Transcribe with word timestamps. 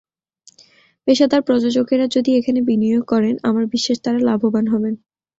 পেশাদার 1.07 1.41
প্রযোজকেরা 1.41 2.05
যদি 2.15 2.31
এখানে 2.35 2.59
বিনিয়োগ 2.61 3.03
করেন, 3.05 3.35
আমার 3.43 3.65
বিশ্বাস 3.67 3.97
তাঁরা 4.01 4.19
লাভবান 4.27 4.65
হবেন। 4.67 4.93